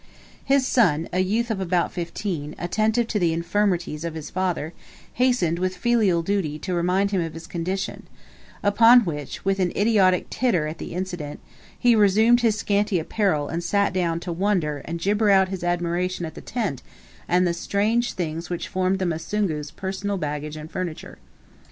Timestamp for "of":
1.51-1.59, 4.03-4.15, 7.21-7.35